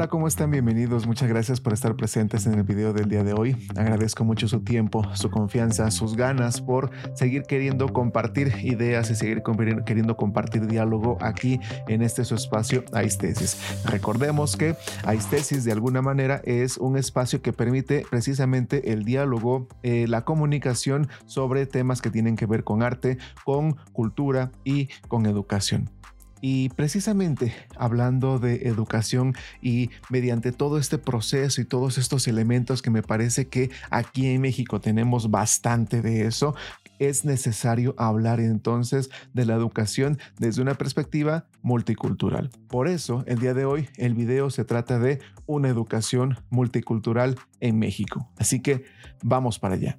[0.00, 0.50] Hola, ¿cómo están?
[0.50, 1.06] Bienvenidos.
[1.06, 3.68] Muchas gracias por estar presentes en el video del día de hoy.
[3.76, 9.42] Agradezco mucho su tiempo, su confianza, sus ganas por seguir queriendo compartir ideas y seguir
[9.84, 13.58] queriendo compartir diálogo aquí en este su espacio Aistesis.
[13.84, 14.74] Recordemos que
[15.04, 21.08] Aistesis de alguna manera es un espacio que permite precisamente el diálogo, eh, la comunicación
[21.26, 25.90] sobre temas que tienen que ver con arte, con cultura y con educación.
[26.40, 32.90] Y precisamente hablando de educación y mediante todo este proceso y todos estos elementos que
[32.90, 36.54] me parece que aquí en México tenemos bastante de eso,
[36.98, 42.50] es necesario hablar entonces de la educación desde una perspectiva multicultural.
[42.68, 47.78] Por eso, el día de hoy, el video se trata de una educación multicultural en
[47.78, 48.28] México.
[48.38, 48.84] Así que
[49.22, 49.98] vamos para allá.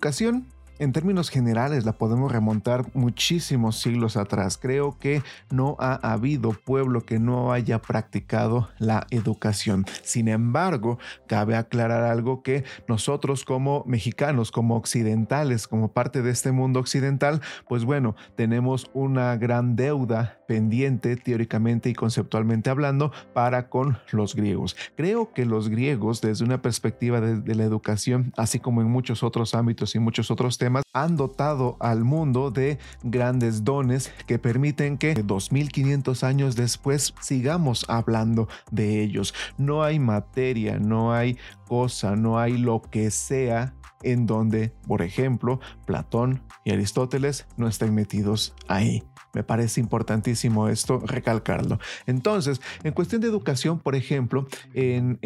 [0.00, 0.46] Educación
[0.80, 4.58] en términos generales la podemos remontar muchísimos siglos atrás.
[4.60, 9.84] Creo que no ha habido pueblo que no haya practicado la educación.
[10.02, 16.50] Sin embargo, cabe aclarar algo que nosotros como mexicanos, como occidentales, como parte de este
[16.50, 23.98] mundo occidental, pues bueno, tenemos una gran deuda pendiente teóricamente y conceptualmente hablando para con
[24.12, 24.76] los griegos.
[24.96, 29.22] Creo que los griegos desde una perspectiva de, de la educación, así como en muchos
[29.22, 34.98] otros ámbitos y muchos otros temas, han dotado al mundo de grandes dones que permiten
[34.98, 39.34] que 2500 años después sigamos hablando de ellos.
[39.58, 45.60] No hay materia, no hay cosa, no hay lo que sea en donde, por ejemplo,
[45.86, 49.02] Platón y Aristóteles no estén metidos ahí.
[49.34, 51.78] Me parece importantísimo esto recalcarlo.
[52.06, 55.18] Entonces, en cuestión de educación, por ejemplo, en,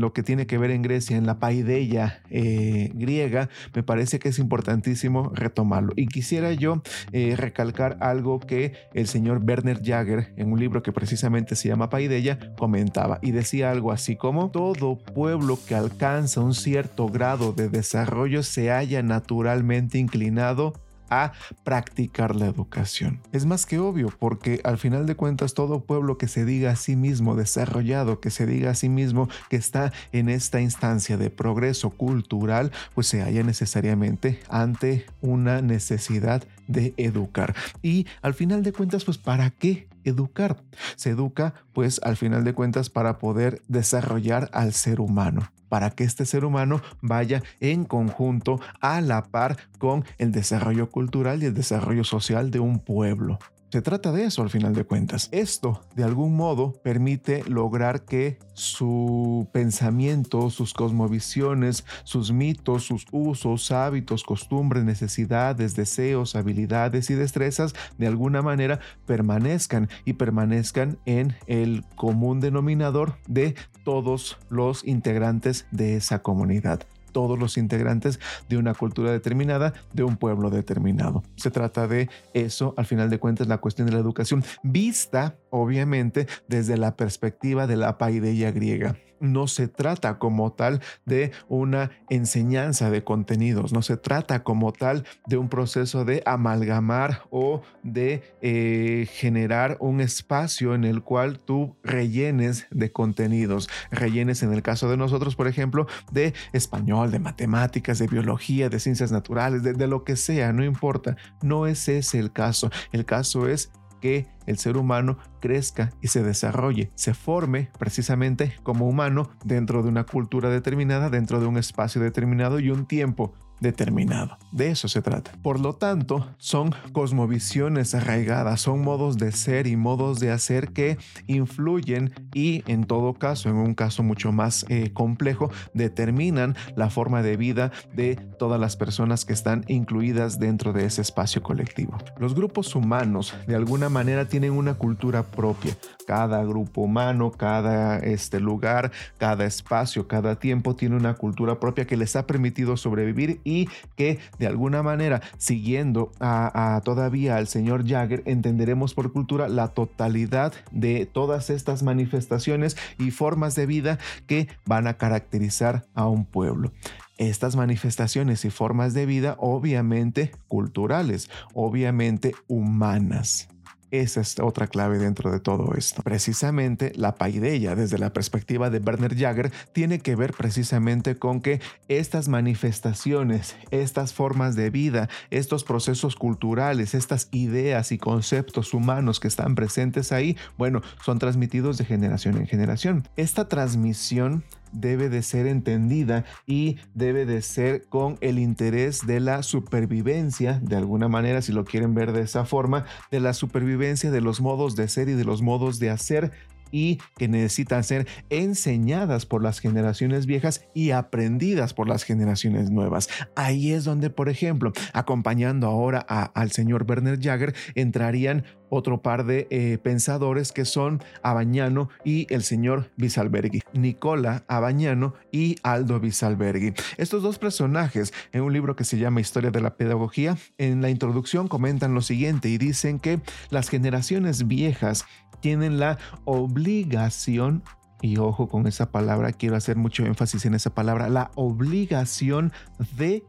[0.00, 4.28] lo que tiene que ver en Grecia, en la paideia eh, griega, me parece que
[4.28, 5.92] es importantísimo retomarlo.
[5.96, 6.82] Y quisiera yo
[7.12, 11.90] eh, recalcar algo que el señor Werner Jager, en un libro que precisamente se llama
[11.90, 17.68] Paideia, comentaba y decía algo así como, todo pueblo que alcanza un cierto grado de
[17.68, 20.74] desarrollo se halla naturalmente inclinado
[21.10, 21.32] a
[21.64, 23.20] practicar la educación.
[23.32, 26.76] Es más que obvio porque al final de cuentas todo pueblo que se diga a
[26.76, 31.30] sí mismo desarrollado, que se diga a sí mismo que está en esta instancia de
[31.30, 37.54] progreso cultural, pues se halla necesariamente ante una necesidad de educar.
[37.82, 40.62] Y al final de cuentas, pues ¿para qué educar?
[40.96, 46.04] Se educa pues al final de cuentas para poder desarrollar al ser humano para que
[46.04, 51.54] este ser humano vaya en conjunto a la par con el desarrollo cultural y el
[51.54, 53.38] desarrollo social de un pueblo.
[53.70, 55.28] Se trata de eso al final de cuentas.
[55.30, 63.70] Esto, de algún modo, permite lograr que su pensamiento, sus cosmovisiones, sus mitos, sus usos,
[63.70, 71.84] hábitos, costumbres, necesidades, deseos, habilidades y destrezas, de alguna manera permanezcan y permanezcan en el
[71.94, 73.54] común denominador de
[73.84, 80.16] todos los integrantes de esa comunidad todos los integrantes de una cultura determinada, de un
[80.16, 81.22] pueblo determinado.
[81.36, 86.26] Se trata de eso, al final de cuentas, la cuestión de la educación, vista obviamente
[86.48, 92.90] desde la perspectiva de la paideia griega no se trata como tal de una enseñanza
[92.90, 99.08] de contenidos, no se trata como tal de un proceso de amalgamar o de eh,
[99.10, 104.96] generar un espacio en el cual tú rellenes de contenidos, rellenes en el caso de
[104.96, 110.04] nosotros, por ejemplo, de español, de matemáticas, de biología, de ciencias naturales, de, de lo
[110.04, 113.70] que sea, no importa, no es ese el caso, el caso es
[114.00, 119.88] que el ser humano crezca y se desarrolle, se forme precisamente como humano dentro de
[119.88, 124.38] una cultura determinada, dentro de un espacio determinado y un tiempo determinado.
[124.52, 125.32] De eso se trata.
[125.42, 130.96] Por lo tanto, son cosmovisiones arraigadas, son modos de ser y modos de hacer que
[131.26, 137.22] influyen y en todo caso, en un caso mucho más eh, complejo, determinan la forma
[137.22, 141.98] de vida de todas las personas que están incluidas dentro de ese espacio colectivo.
[142.18, 145.76] Los grupos humanos de alguna manera tienen una cultura propia.
[146.06, 151.98] Cada grupo humano, cada este lugar, cada espacio, cada tiempo tiene una cultura propia que
[151.98, 158.22] les ha permitido sobrevivir y que de alguna manera, siguiendo a, todavía al señor Jagger,
[158.26, 164.86] entenderemos por cultura la totalidad de todas estas manifestaciones y formas de vida que van
[164.86, 166.72] a caracterizar a un pueblo
[167.18, 173.48] estas manifestaciones y formas de vida obviamente culturales, obviamente humanas.
[173.90, 176.02] Esa es otra clave dentro de todo esto.
[176.02, 181.60] Precisamente la paideia desde la perspectiva de Werner Jagger tiene que ver precisamente con que
[181.88, 189.28] estas manifestaciones, estas formas de vida, estos procesos culturales, estas ideas y conceptos humanos que
[189.28, 193.08] están presentes ahí, bueno, son transmitidos de generación en generación.
[193.16, 199.42] Esta transmisión debe de ser entendida y debe de ser con el interés de la
[199.42, 204.20] supervivencia, de alguna manera, si lo quieren ver de esa forma, de la supervivencia de
[204.20, 206.32] los modos de ser y de los modos de hacer
[206.70, 213.08] y que necesitan ser enseñadas por las generaciones viejas y aprendidas por las generaciones nuevas.
[213.36, 219.46] Ahí es donde, por ejemplo, acompañando ahora al señor Werner Jagger, entrarían otro par de
[219.50, 226.74] eh, pensadores que son Abañano y el señor Bisalberghi, Nicola Abañano y Aldo Bisalberghi.
[226.96, 230.90] Estos dos personajes, en un libro que se llama Historia de la Pedagogía, en la
[230.90, 233.20] introducción comentan lo siguiente y dicen que
[233.50, 235.06] las generaciones viejas
[235.40, 237.62] tienen la obligación
[238.00, 242.52] y ojo con esa palabra, quiero hacer mucho énfasis en esa palabra, la obligación
[242.96, 243.24] de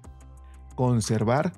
[0.76, 1.54] conservar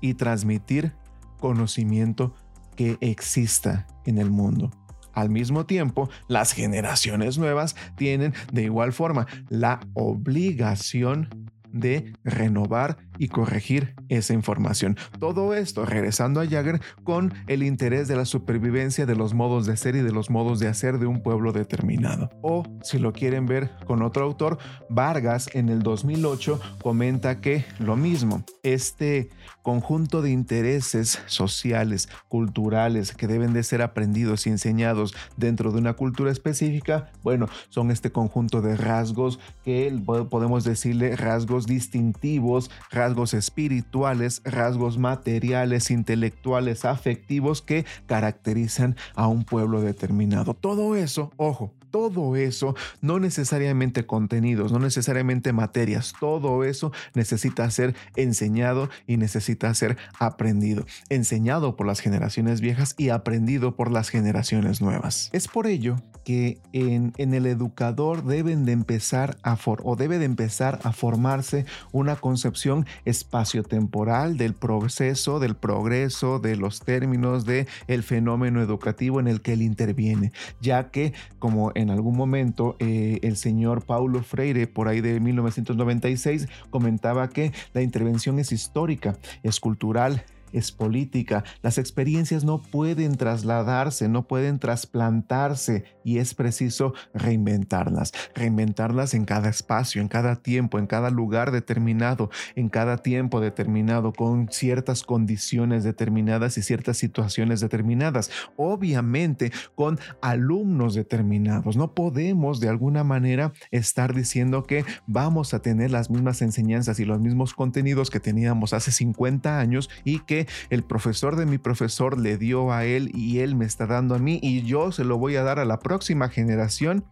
[0.00, 0.92] y transmitir
[1.38, 2.34] conocimiento
[2.76, 4.70] que exista en el mundo.
[5.12, 11.28] Al mismo tiempo, las generaciones nuevas tienen de igual forma la obligación
[11.74, 14.96] de renovar y corregir esa información.
[15.18, 19.76] Todo esto regresando a Jagger con el interés de la supervivencia de los modos de
[19.76, 22.30] ser y de los modos de hacer de un pueblo determinado.
[22.42, 27.96] O si lo quieren ver con otro autor, Vargas en el 2008 comenta que lo
[27.96, 29.30] mismo, este
[29.62, 35.94] conjunto de intereses sociales, culturales que deben de ser aprendidos y enseñados dentro de una
[35.94, 39.90] cultura específica, bueno, son este conjunto de rasgos que
[40.30, 49.80] podemos decirle rasgos distintivos, rasgos espirituales, rasgos materiales, intelectuales, afectivos que caracterizan a un pueblo
[49.80, 50.54] determinado.
[50.54, 57.94] Todo eso, ojo, todo eso, no necesariamente contenidos, no necesariamente materias, todo eso necesita ser
[58.16, 64.80] enseñado y necesita ser aprendido, enseñado por las generaciones viejas y aprendido por las generaciones
[64.80, 65.30] nuevas.
[65.32, 65.94] Es por ello
[66.24, 71.53] que en, el educador deben de empezar a for, o debe de empezar a formarse
[71.92, 79.28] una concepción espaciotemporal del proceso, del progreso, de los términos de el fenómeno educativo en
[79.28, 84.66] el que él interviene, ya que como en algún momento eh, el señor Paulo Freire,
[84.66, 90.24] por ahí de 1996, comentaba que la intervención es histórica, es cultural,
[90.54, 91.44] es política.
[91.62, 98.12] Las experiencias no pueden trasladarse, no pueden trasplantarse y es preciso reinventarlas.
[98.34, 104.12] Reinventarlas en cada espacio, en cada tiempo, en cada lugar determinado, en cada tiempo determinado,
[104.12, 108.30] con ciertas condiciones determinadas y ciertas situaciones determinadas.
[108.56, 111.76] Obviamente con alumnos determinados.
[111.76, 117.04] No podemos de alguna manera estar diciendo que vamos a tener las mismas enseñanzas y
[117.04, 122.18] los mismos contenidos que teníamos hace 50 años y que el profesor de mi profesor
[122.18, 125.18] le dio a él y él me está dando a mí y yo se lo
[125.18, 127.04] voy a dar a la próxima generación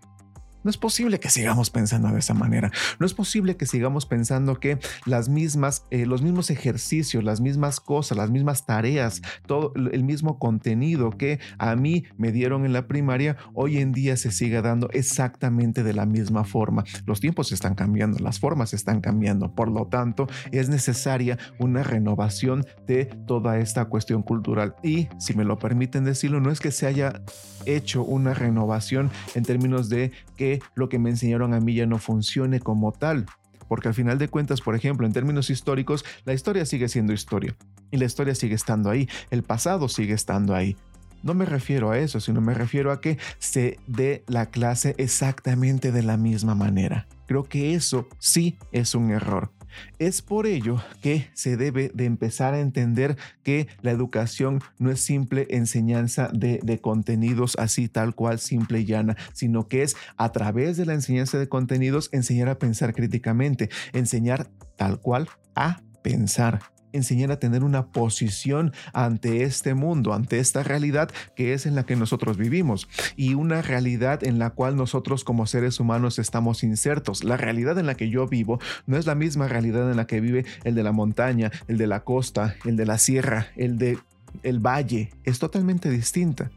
[0.65, 2.71] no es posible que sigamos pensando de esa manera.
[2.99, 7.81] No es posible que sigamos pensando que las mismas, eh, los mismos ejercicios, las mismas
[7.81, 12.87] cosas, las mismas tareas, todo el mismo contenido que a mí me dieron en la
[12.87, 16.85] primaria, hoy en día se siga dando exactamente de la misma forma.
[17.07, 19.55] Los tiempos están cambiando, las formas están cambiando.
[19.55, 24.75] Por lo tanto, es necesaria una renovación de toda esta cuestión cultural.
[24.83, 27.23] Y si me lo permiten decirlo, no es que se haya
[27.67, 31.99] hecho una renovación en términos de que lo que me enseñaron a mí ya no
[31.99, 33.27] funcione como tal.
[33.69, 37.57] Porque al final de cuentas, por ejemplo, en términos históricos, la historia sigue siendo historia.
[37.91, 39.09] Y la historia sigue estando ahí.
[39.31, 40.77] El pasado sigue estando ahí.
[41.23, 45.93] No me refiero a eso, sino me refiero a que se dé la clase exactamente
[45.93, 47.07] de la misma manera.
[47.27, 49.53] Creo que eso sí es un error.
[49.99, 55.01] Es por ello que se debe de empezar a entender que la educación no es
[55.01, 60.77] simple enseñanza de, contenidos así tal cual, simple y llana, sino que es a través
[60.77, 66.61] de la enseñanza de contenidos enseñar a pensar críticamente, enseñar tal cual a pensar
[66.93, 71.85] enseñar a tener una posición ante este mundo, ante esta realidad que es en la
[71.85, 77.25] que nosotros vivimos y una realidad en la cual nosotros como seres humanos estamos insertos.
[77.25, 80.21] La realidad en la que yo vivo no es la misma realidad en la que
[80.21, 83.99] vive el de la montaña, el de la costa, el de la sierra, el de
[84.43, 86.51] el valle, es totalmente distinta.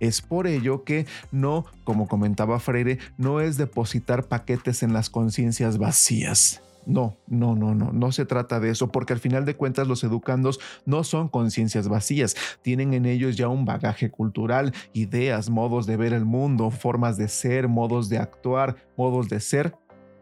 [0.00, 5.78] Es por ello que no, como comentaba Freire, no es depositar paquetes en las conciencias
[5.78, 9.88] vacías No, no, no, no, no se trata de eso, porque al final de cuentas
[9.88, 15.86] los educandos no son conciencias vacías, tienen en ellos ya un bagaje cultural, ideas, modos
[15.86, 19.74] de ver el mundo, formas de ser, modos de actuar, modos de ser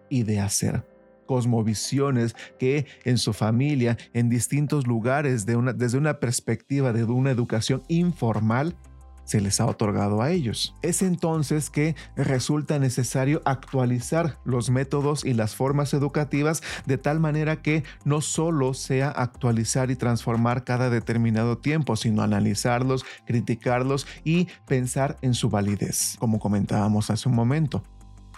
[0.08, 0.84] y de hacer.
[1.26, 8.76] Cosmovisiones que en su familia, en distintos lugares, desde una perspectiva de una educación informal,
[9.24, 10.74] se les ha otorgado a ellos.
[10.82, 17.62] Es entonces que resulta necesario actualizar los métodos y las formas educativas de tal manera
[17.62, 25.16] que no solo sea actualizar y transformar cada determinado tiempo, sino analizarlos, criticarlos y pensar
[25.22, 27.82] en su validez, como comentábamos hace un momento.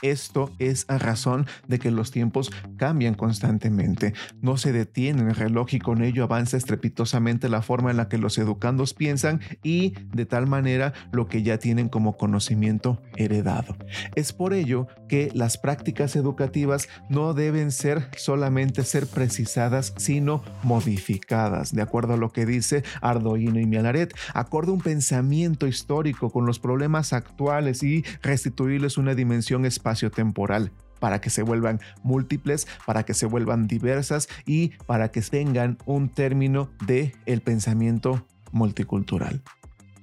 [0.02, 4.14] Esto es a razón de que los tiempos cambian constantemente.
[4.40, 8.18] No se detiene el reloj y con ello avanza estrepitosamente la forma en la que
[8.18, 13.76] los educandos piensan y de tal manera lo que ya tienen como conocimiento heredado.
[14.14, 21.74] Es por ello que las prácticas educativas no deben ser solamente ser precisadas, sino modificadas,
[21.74, 26.58] de acuerdo a lo que dice Ardoino y Mialaret, acorde un pensamiento histórico con los
[26.58, 33.12] problemas actuales y restituirles una dimensión espacial temporal para que se vuelvan múltiples, para que
[33.12, 39.42] se vuelvan diversas y para que tengan un término de el pensamiento multicultural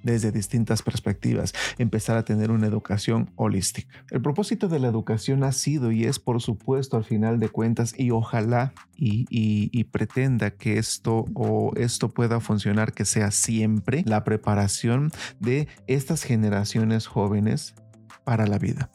[0.04, 4.04] desde distintas perspectivas, empezar a tener una educación holística.
[4.10, 7.94] El propósito de la educación ha sido y es, por supuesto, al final de cuentas,
[7.96, 14.24] y ojalá y, y pretenda que esto o esto pueda funcionar, que sea siempre la
[14.24, 17.76] preparación de estas generaciones jóvenes
[18.24, 18.90] para la vida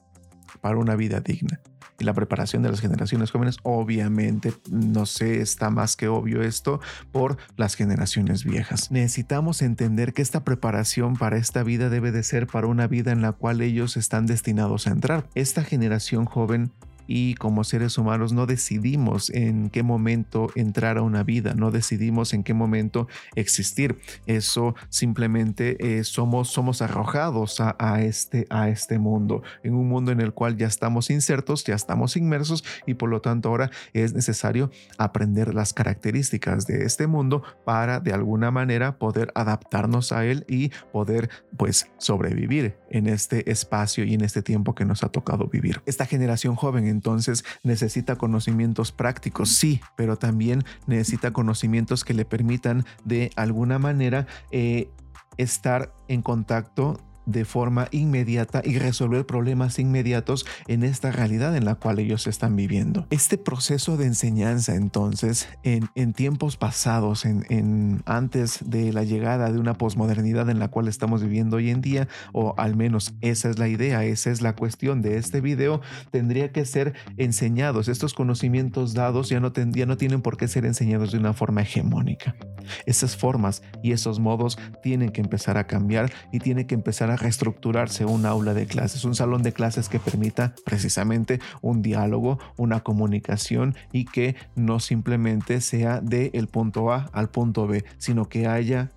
[0.66, 1.60] para una vida digna.
[1.96, 6.80] Y la preparación de las generaciones jóvenes, obviamente, no sé, está más que obvio esto
[7.12, 8.90] por las generaciones viejas.
[8.90, 13.22] Necesitamos entender que esta preparación para esta vida debe de ser para una vida en
[13.22, 15.28] la cual ellos están destinados a entrar.
[15.36, 16.72] Esta generación joven
[17.06, 22.34] y como seres humanos no decidimos en qué momento entrar a una vida, no decidimos
[22.34, 23.98] en qué momento existir.
[24.26, 30.12] Eso simplemente eh, somos, somos arrojados a, a, este, a este mundo, en un mundo
[30.12, 34.14] en el cual ya estamos insertos, ya estamos inmersos y por lo tanto ahora es
[34.14, 40.44] necesario aprender las características de este mundo para de alguna manera poder adaptarnos a él
[40.48, 45.48] y poder pues sobrevivir en este espacio y en este tiempo que nos ha tocado
[45.48, 45.82] vivir.
[45.86, 52.84] Esta generación joven entonces necesita conocimientos prácticos, sí, pero también necesita conocimientos que le permitan
[53.04, 54.88] de alguna manera eh,
[55.36, 61.74] estar en contacto de forma inmediata y resolver problemas inmediatos en esta realidad en la
[61.74, 63.06] cual ellos están viviendo.
[63.10, 69.52] Este proceso de enseñanza entonces en, en tiempos pasados, en, en, antes de la llegada
[69.52, 73.50] de una posmodernidad en la cual estamos viviendo hoy en día, o al menos esa
[73.50, 75.80] es la idea, esa es la cuestión de este video,
[76.10, 77.88] tendría que ser enseñados.
[77.88, 81.62] Estos conocimientos dados ya no, ya no tienen por qué ser enseñados de una forma
[81.62, 82.36] hegemónica.
[82.84, 88.04] Esas formas y esos modos tienen que empezar a cambiar y tiene que empezar reestructurarse
[88.04, 93.74] un aula de clases, un salón de clases que permita precisamente un diálogo, una comunicación
[93.92, 98.90] y que no simplemente sea de el punto A al punto B, sino que haya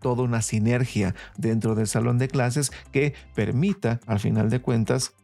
[0.00, 5.14] toda una sinergia dentro del salón de clases que permita, al final de cuentas,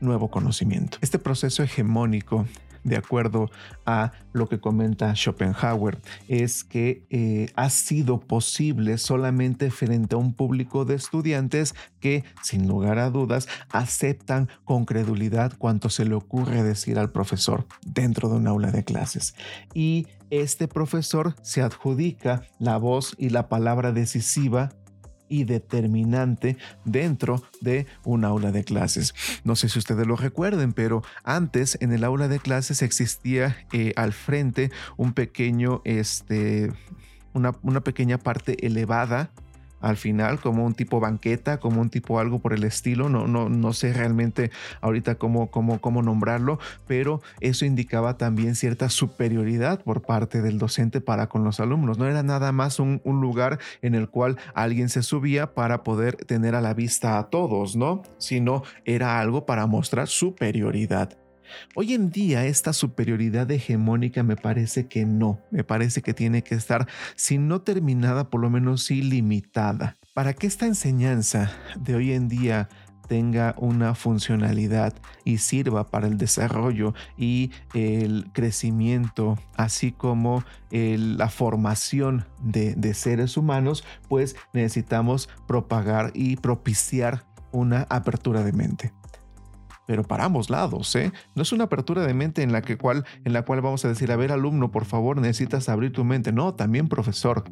[0.00, 0.98] nuevo conocimiento.
[1.00, 2.46] Este proceso hegemónico
[2.86, 3.50] de acuerdo
[3.84, 10.32] a lo que comenta Schopenhauer, es que eh, ha sido posible solamente frente a un
[10.32, 16.62] público de estudiantes que, sin lugar a dudas, aceptan con credulidad cuanto se le ocurre
[16.62, 19.34] decir al profesor dentro de un aula de clases.
[19.74, 24.70] Y este profesor se adjudica la voz y la palabra decisiva
[25.28, 29.14] y determinante dentro de un aula de clases.
[29.44, 33.92] No sé si ustedes lo recuerden, pero antes en el aula de clases existía eh,
[33.96, 36.72] al frente un pequeño, este,
[37.32, 39.30] una, una pequeña parte elevada
[39.86, 43.08] al final, como un tipo banqueta, como un tipo algo por el estilo.
[43.08, 44.50] No, no, no sé realmente
[44.80, 51.00] ahorita cómo, cómo, cómo nombrarlo, pero eso indicaba también cierta superioridad por parte del docente
[51.00, 51.98] para con los alumnos.
[51.98, 56.54] No era nada más un, lugar en el cual alguien se subía para poder tener
[56.54, 58.02] a la vista a todos, ¿no?
[58.18, 61.16] Sino era algo para mostrar superioridad.
[61.74, 66.54] Hoy en día esta superioridad hegemónica me parece que no, me parece que tiene que
[66.54, 69.96] estar, si no terminada, por lo menos ilimitada.
[70.14, 72.68] Para que esta enseñanza de hoy en día
[73.06, 82.26] tenga una funcionalidad y sirva para el desarrollo y el crecimiento, así como la formación
[82.42, 88.92] de, de seres humanos, pues necesitamos propagar y propiciar una apertura de mente
[89.86, 91.12] pero para ambos lados, ¿eh?
[91.34, 93.88] No es una apertura de mente en la, que cual, en la cual vamos a
[93.88, 96.32] decir, a ver, alumno, por favor, necesitas abrir tu mente.
[96.32, 97.44] No, también profesor,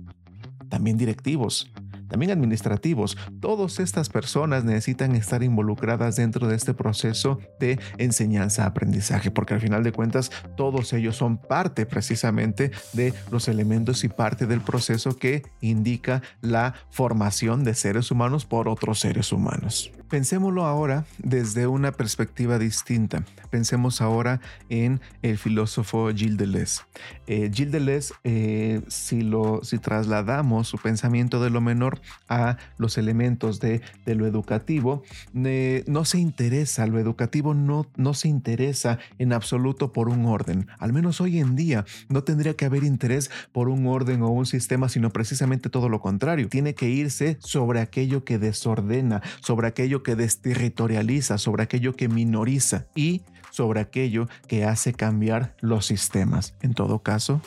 [0.68, 1.72] también directivos,
[2.08, 3.16] también administrativos.
[3.40, 9.82] Todas estas personas necesitan estar involucradas dentro de este proceso de enseñanza-aprendizaje, porque al final
[9.82, 15.42] de cuentas todos ellos son parte precisamente de los elementos y parte del proceso que
[15.60, 19.90] indica la formación de seres humanos por otros seres humanos.
[20.08, 23.24] Pensémoslo ahora desde una perspectiva distinta.
[23.50, 26.82] Pensemos ahora en el filósofo Gilles Deleuze.
[27.26, 32.98] Eh, Gilles Deleuze, eh, si, lo, si trasladamos su pensamiento de lo menor a los
[32.98, 39.92] elementos de, lo educativo, no se interesa, lo educativo no, no se interesa en absoluto
[39.92, 40.66] por un orden.
[40.78, 44.46] Al menos hoy en día no tendría que haber interés por un orden o un
[44.46, 46.48] sistema, sino precisamente todo lo contrario.
[46.48, 52.86] Tiene que irse sobre aquello que desordena, sobre aquello que desterritorializa, sobre aquello que minoriza
[52.94, 56.54] y sobre aquello que hace cambiar los sistemas.
[56.60, 57.40] En todo caso,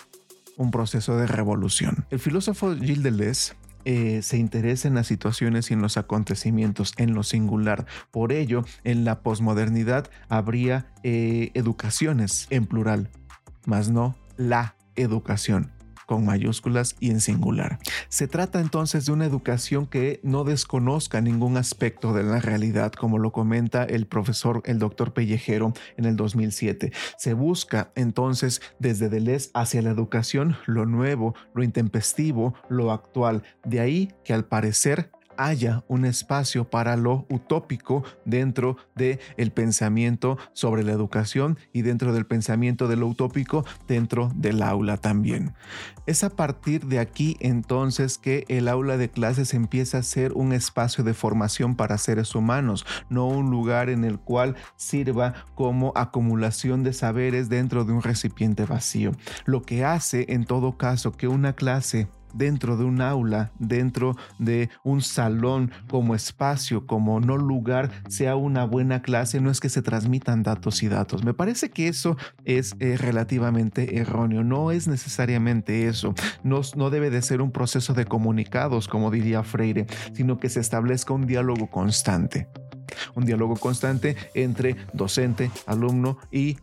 [0.56, 2.06] un proceso de revolución.
[2.10, 3.54] El filósofo Gilles Deleuze
[3.86, 7.86] eh, se interesa en las situaciones y en los acontecimientos, en lo singular.
[8.12, 13.10] Por ello, en la posmodernidad habría eh, educaciones en plural,
[13.66, 15.76] más no la educación
[16.08, 17.78] con mayúsculas y en singular.
[18.10, 23.20] Se trata entonces de una educación que no desconozca ningún aspecto de la realidad, como
[23.20, 26.92] lo comenta el profesor, el doctor Pellejero en el 2007.
[27.18, 33.44] Se busca entonces desde Deleuze hacia la educación lo nuevo, lo intempestivo, lo actual.
[33.66, 40.38] De ahí que al parecer haya un espacio para lo utópico dentro del el pensamiento
[40.53, 45.53] sobre la educación y dentro del pensamiento de lo utópico dentro del aula también.
[46.06, 50.53] Es a partir de aquí entonces que el aula de clases empieza a ser un
[50.53, 56.84] espacio de formación para seres humanos, no un lugar en el cual sirva como acumulación
[56.84, 59.12] de saberes dentro de un recipiente vacío.
[59.46, 64.70] Lo que hace en todo caso que una clase dentro de un aula, dentro de
[64.83, 69.81] un salón como espacio, como no lugar, sea una buena clase, no es que se
[69.81, 71.24] transmitan datos y datos.
[71.24, 77.09] Me parece que eso es eh, relativamente erróneo, no es necesariamente eso, no, no debe
[77.09, 81.68] de ser un proceso de comunicados, como diría Freire, sino que se establezca un diálogo
[81.68, 82.48] constante.
[83.16, 86.57] Un diálogo constante entre docente, alumno y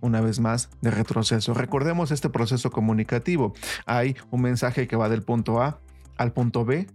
[0.00, 1.54] una vez más, de retroceso.
[1.54, 3.54] Recordemos este proceso comunicativo.
[3.86, 5.80] Hay un mensaje que va del punto A
[6.16, 6.86] al punto B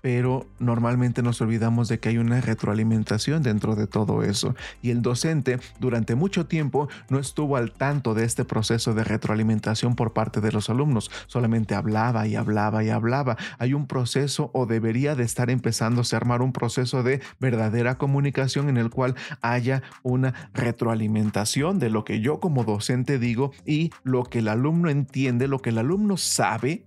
[0.00, 4.54] pero normalmente nos olvidamos de que hay una retroalimentación dentro de todo eso.
[4.82, 9.94] Y el docente durante mucho tiempo no estuvo al tanto de este proceso de retroalimentación
[9.94, 13.36] por parte de los alumnos, solamente hablaba y hablaba y hablaba.
[13.58, 18.68] Hay un proceso o debería de estar empezándose a armar un proceso de verdadera comunicación
[18.68, 24.24] en el cual haya una retroalimentación de lo que yo como docente digo y lo
[24.24, 26.86] que el alumno entiende, lo que el alumno sabe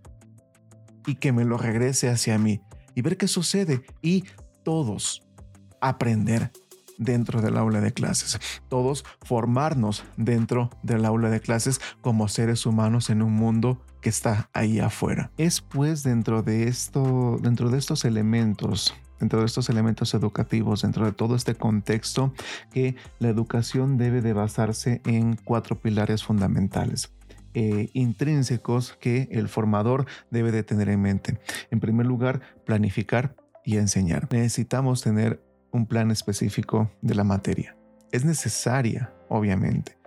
[1.05, 2.61] y que me lo regrese hacia mí
[2.95, 4.25] y ver qué sucede y
[4.63, 5.23] todos
[5.81, 6.51] aprender
[6.97, 13.09] dentro del aula de clases, todos formarnos dentro del aula de clases como seres humanos
[13.09, 15.31] en un mundo que está ahí afuera.
[15.37, 21.05] Es pues dentro de esto, dentro de estos elementos dentro de estos elementos educativos, dentro
[21.05, 22.33] de todo este contexto,
[22.73, 27.09] que la educación debe de basarse en cuatro pilares fundamentales.
[27.55, 31.39] Eh, intrínsecos que el formador debe de tener en mente.
[31.69, 34.27] En primer lugar, planificar y enseñar.
[34.31, 37.75] Necesitamos tener un plan específico de la materia.
[38.11, 39.97] Es necesaria, obviamente,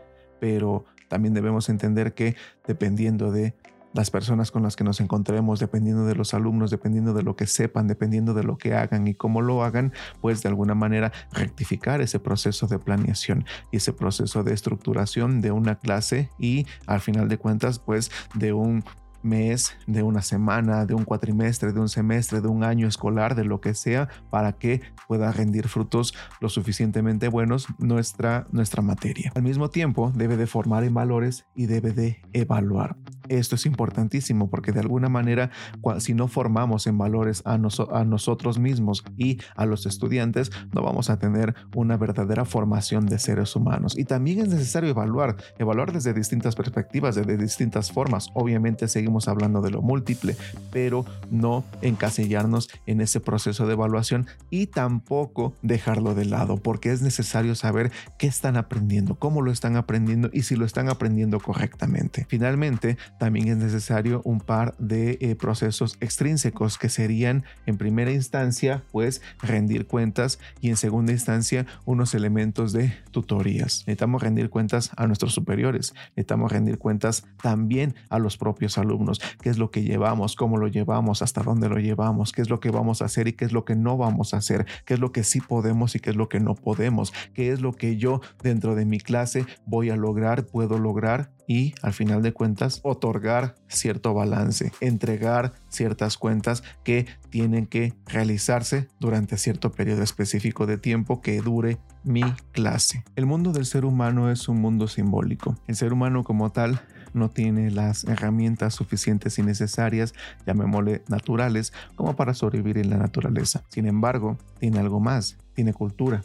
[0.41, 3.55] pero también debemos entender que dependiendo de
[3.97, 7.47] las personas con las que nos encontremos, dependiendo de los alumnos, dependiendo de lo que
[7.47, 12.03] sepan, dependiendo de lo que hagan y cómo lo hagan, pues de alguna manera rectificar
[12.03, 17.29] ese proceso de planeación y ese proceso de estructuración de una clase y al final
[17.29, 18.85] de cuentas, pues de un
[19.27, 23.45] mes, de una semana, de un cuatrimestre, de un semestre, de un año escolar, de
[23.45, 29.33] lo que sea, para que pueda rendir frutos lo suficientemente buenos nuestra, nuestra materia.
[29.35, 32.97] Al mismo tiempo, debe de formar en valores y debe de evaluar.
[33.29, 35.51] Esto es importantísimo porque de alguna manera,
[35.99, 41.11] si no formamos en valores a, a nosotros mismos y a los estudiantes, no vamos
[41.11, 43.99] a tener una verdadera formación de seres humanos.
[43.99, 48.29] Y también es necesario evaluar, evaluar desde distintas perspectivas, desde distintas formas.
[48.35, 50.37] Obviamente seguimos hablando de lo múltiple,
[50.71, 57.03] pero no encasillarnos en ese proceso de evaluación y tampoco dejarlo de lado, porque es
[57.03, 62.27] necesario saber qué están aprendiendo, cómo lo están aprendiendo y si lo están aprendiendo correctamente.
[62.29, 68.83] Finalmente, también es necesario un par de eh, procesos extrínsecos que serían en primera instancia
[68.93, 73.85] pues rendir cuentas y en segunda instancia unos elementos de tutorías.
[73.87, 79.06] Necesitamos rendir cuentas a nuestros superiores, necesitamos rendir cuentas también a los propios alumnos,
[79.41, 82.61] qué es lo que llevamos, cómo lo llevamos, hasta dónde lo llevamos, qué es lo
[82.61, 85.01] que vamos a hacer y qué es lo que no vamos a hacer, qué es
[85.01, 87.97] lo que sí podemos y qué es lo que no podemos, qué es lo que
[87.97, 92.81] yo dentro de mi clase voy a lograr, puedo lograr y al final de cuentas
[92.83, 100.79] otorgar cierto balance, entregar ciertas cuentas que tienen que realizarse durante cierto periodo específico de
[100.79, 103.05] tiempo que dure mi clase.
[103.17, 105.57] El mundo del ser humano es un mundo simbólico.
[105.67, 106.81] El ser humano como tal
[107.17, 110.15] no tiene las herramientas suficientes y necesarias,
[110.47, 113.65] llamémosle naturales, como para sobrevivir en la naturaleza.
[113.69, 116.23] Sin embargo, tiene algo más, tiene cultura,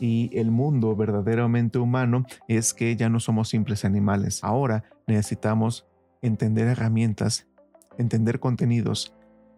[0.00, 4.42] y el mundo verdaderamente humano es que ya no somos simples animales.
[4.42, 5.86] Ahora necesitamos
[6.22, 7.46] entender herramientas,
[7.98, 9.14] entender contenidos,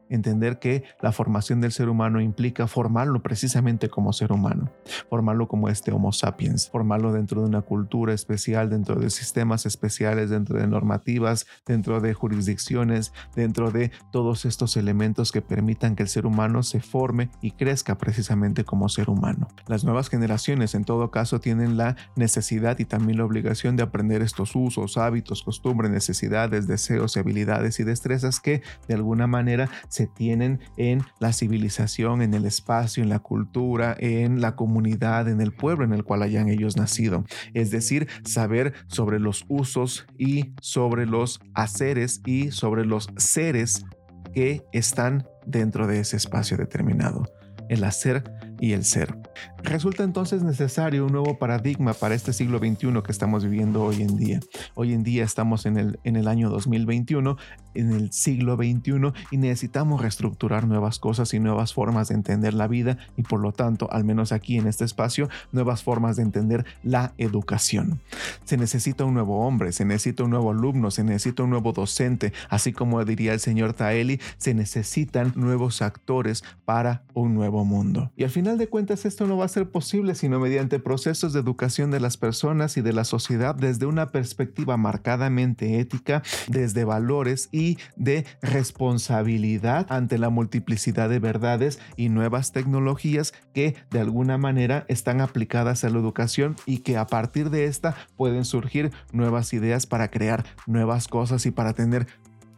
[0.09, 4.71] entender que la formación del ser humano implica formarlo precisamente como ser humano,
[5.09, 10.31] formarlo como este Homo sapiens, formarlo dentro de una cultura especial, dentro de sistemas especiales,
[10.31, 16.09] dentro de normativas, dentro de jurisdicciones, dentro de todos estos elementos que permitan que el
[16.09, 19.49] ser humano se forme y crezca precisamente como ser humano.
[19.66, 24.23] Las nuevas generaciones en todo caso tienen la necesidad y también la obligación de aprender
[24.23, 30.61] estos usos, hábitos, costumbres, necesidades, deseos, habilidades y destrezas que de alguna manera se tienen
[30.76, 35.85] en la civilización, en el espacio, en la cultura, en la comunidad, en el pueblo
[35.87, 37.24] en el cual hayan ellos nacido.
[37.54, 43.87] Es decir, saber sobre los usos y sobre los haceres y sobre los seres
[44.35, 47.24] que están dentro de ese espacio determinado.
[47.70, 48.22] El hacer
[48.61, 49.16] y el ser.
[49.62, 54.16] Resulta entonces necesario un nuevo paradigma para este siglo XXI que estamos viviendo hoy en
[54.16, 54.40] día.
[54.74, 57.37] Hoy en día estamos en el, en el año 2021,
[57.76, 62.68] en el siglo XXI y necesitamos reestructurar nuevas cosas y nuevas formas de entender la
[62.68, 66.64] vida y por lo tanto, al menos aquí en este espacio, nuevas formas de entender
[66.82, 68.00] la educación.
[68.44, 72.32] Se necesita un nuevo hombre, se necesita un nuevo alumno, se necesita un nuevo docente,
[72.48, 78.10] así como diría el señor Taeli, se necesitan nuevos actores para un nuevo mundo.
[78.16, 81.40] Y al final de cuentas esto no va a ser posible sino mediante procesos de
[81.40, 87.48] educación de las personas y de la sociedad desde una perspectiva marcadamente ética, desde valores
[87.52, 87.65] y
[87.96, 95.20] de responsabilidad ante la multiplicidad de verdades y nuevas tecnologías que de alguna manera están
[95.20, 100.11] aplicadas a la educación y que a partir de esta pueden surgir nuevas ideas para
[100.11, 102.07] crear nuevas cosas y para tener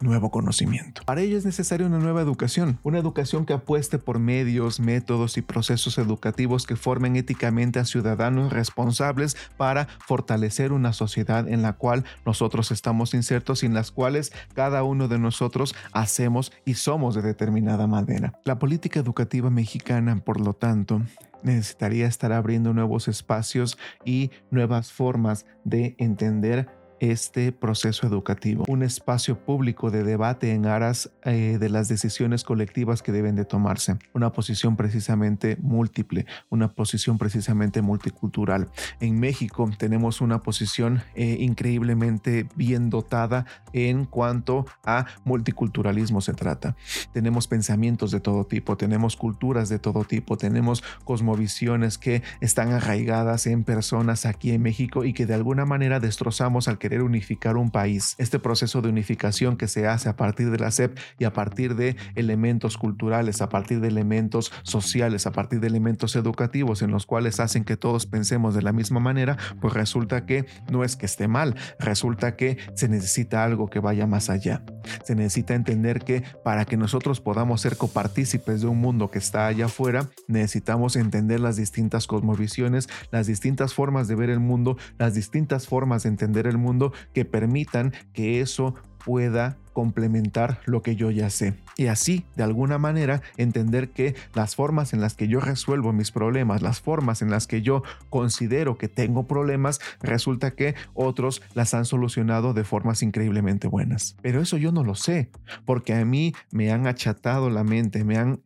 [0.01, 1.03] nuevo conocimiento.
[1.05, 5.43] Para ello es necesaria una nueva educación, una educación que apueste por medios, métodos y
[5.43, 12.05] procesos educativos que formen éticamente a ciudadanos responsables para fortalecer una sociedad en la cual
[12.25, 17.23] nosotros estamos insertos y en las cuales cada uno de nosotros hacemos y somos de
[17.23, 18.33] determinada manera.
[18.45, 21.03] La política educativa mexicana, por lo tanto,
[21.43, 26.69] necesitaría estar abriendo nuevos espacios y nuevas formas de entender
[27.01, 33.03] este proceso educativo, un espacio público de debate en aras eh, de las decisiones colectivas
[33.03, 38.69] que deben de tomarse, una posición precisamente múltiple, una posición precisamente multicultural.
[39.01, 46.77] En México tenemos una posición eh, increíblemente bien dotada en cuanto a multiculturalismo se trata.
[47.13, 53.47] Tenemos pensamientos de todo tipo, tenemos culturas de todo tipo, tenemos cosmovisiones que están arraigadas
[53.47, 57.59] en personas aquí en México y que de alguna manera destrozamos al que querer unificar
[57.59, 58.15] un país.
[58.17, 61.77] Este proceso de unificación que se hace a partir de la SEP y a partir
[61.77, 67.05] de elementos culturales, a partir de elementos sociales, a partir de elementos educativos en los
[67.05, 71.05] cuales hacen que todos pensemos de la misma manera, pues resulta que no es que
[71.05, 74.63] esté mal, resulta que se necesita algo que vaya más allá.
[75.05, 79.47] Se necesita entender que para que nosotros podamos ser copartícipes de un mundo que está
[79.47, 85.13] allá afuera, necesitamos entender las distintas cosmovisiones, las distintas formas de ver el mundo, las
[85.13, 86.78] distintas formas de entender el mundo
[87.13, 91.55] que permitan que eso pueda complementar lo que yo ya sé.
[91.77, 96.11] Y así, de alguna manera, entender que las formas en las que yo resuelvo mis
[96.11, 101.75] problemas, las formas en las que yo considero que tengo problemas, resulta que otros las
[101.75, 104.17] han solucionado de formas increíblemente buenas.
[104.21, 105.31] Pero eso yo no lo sé,
[105.65, 108.41] porque a mí me han achatado la mente, me han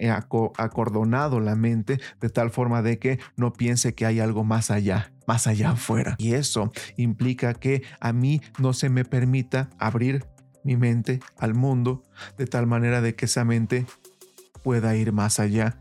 [0.59, 5.13] acordonado la mente de tal forma de que no piense que hay algo más allá
[5.25, 6.17] más allá afuera.
[6.19, 10.27] Y eso implica que a mí no se me permita abrir
[10.65, 12.03] mi mente al mundo
[12.39, 13.87] de tal manera de que esa mente
[14.63, 15.79] pueda ir más allá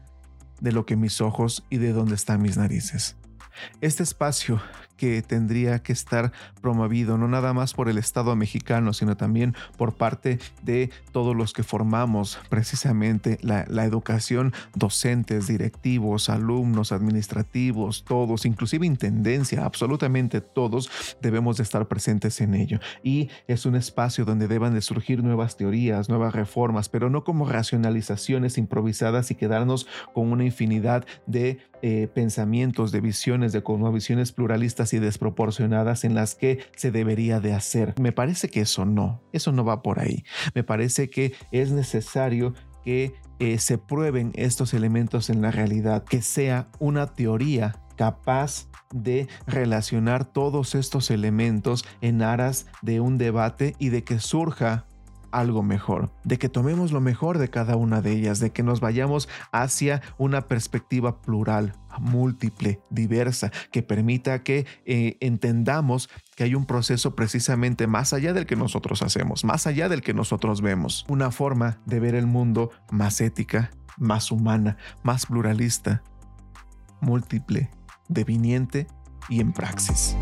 [0.59, 3.15] de lo que mis ojos y de donde están mis narices.
[3.81, 4.61] Este espacio
[5.01, 9.95] que tendría que estar promovido no nada más por el Estado mexicano, sino también por
[9.95, 18.85] parte de todos los que formamos precisamente la, educación, docentes, directivos, alumnos, administrativos, todos, inclusive
[18.85, 22.79] intendencia, absolutamente todos debemos de estar presentes en ello.
[23.01, 27.49] Y es un espacio donde deban de surgir nuevas teorías, nuevas reformas, pero no como
[27.49, 34.93] racionalizaciones improvisadas y quedarnos con una infinidad de eh, pensamientos, de visiones, de cosmovisiones pluralistas
[34.93, 37.93] y desproporcionadas en las que se debería de hacer.
[37.99, 40.23] Me parece que eso no, eso no va por ahí.
[40.53, 46.21] Me parece que es necesario que eh, se prueben estos elementos en la realidad, que
[46.21, 53.89] sea una teoría capaz de relacionar todos estos elementos en aras de un debate y
[53.89, 54.85] de que surja
[55.31, 58.79] algo mejor, de que tomemos lo mejor de cada una de ellas, de que nos
[58.79, 66.65] vayamos hacia una perspectiva plural, múltiple, diversa, que permita que eh, entendamos que hay un
[66.65, 71.31] proceso precisamente más allá del que nosotros hacemos, más allá del que nosotros vemos, una
[71.31, 76.03] forma de ver el mundo más ética, más humana, más pluralista,
[77.01, 77.69] múltiple,
[78.07, 78.87] deviniente
[79.29, 80.15] y en praxis.